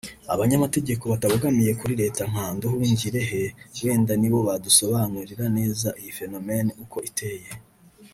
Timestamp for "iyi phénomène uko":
5.99-6.97